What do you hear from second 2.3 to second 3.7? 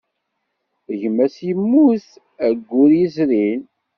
ayyur yezrin.